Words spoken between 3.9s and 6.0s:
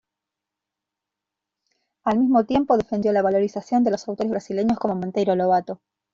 los autores brasileños, como Monteiro Lobato.